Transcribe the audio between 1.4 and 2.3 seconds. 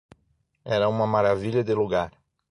de lugar.